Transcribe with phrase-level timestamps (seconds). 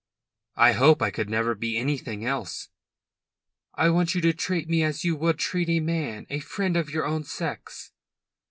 [0.55, 2.69] "I hope I could never be anything else."
[3.75, 6.89] "I want you to treat me as you would treat a man, a friend of
[6.89, 7.91] your own sex."